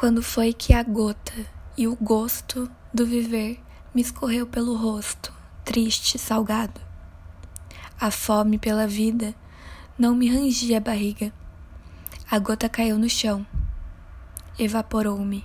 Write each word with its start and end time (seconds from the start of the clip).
Quando 0.00 0.22
foi 0.22 0.54
que 0.54 0.72
a 0.72 0.82
gota 0.82 1.34
e 1.76 1.86
o 1.86 1.94
gosto 1.94 2.70
do 2.90 3.04
viver 3.04 3.60
me 3.94 4.00
escorreu 4.00 4.46
pelo 4.46 4.74
rosto, 4.74 5.30
triste, 5.62 6.18
salgado? 6.18 6.80
A 8.00 8.10
fome 8.10 8.56
pela 8.56 8.86
vida 8.86 9.34
não 9.98 10.14
me 10.14 10.26
rangia 10.26 10.78
a 10.78 10.80
barriga. 10.80 11.30
A 12.30 12.38
gota 12.38 12.66
caiu 12.66 12.98
no 12.98 13.10
chão, 13.10 13.46
evaporou-me. 14.58 15.44